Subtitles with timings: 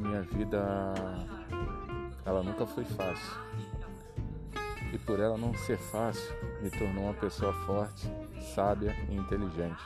[0.00, 0.58] minha vida
[2.24, 3.38] ela nunca foi fácil.
[4.92, 8.10] E por ela não ser fácil, me tornou uma pessoa forte,
[8.54, 9.82] sábia e inteligente.